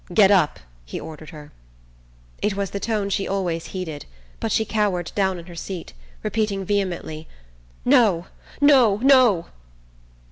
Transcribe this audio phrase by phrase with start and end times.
[0.11, 1.51] "Get up," he ordered her.
[2.41, 4.07] It was the tone she always heeded,
[4.39, 5.93] but she cowered down in her seat,
[6.23, 7.27] repeating vehemently:
[7.85, 8.25] "No,
[8.59, 9.45] no, no!"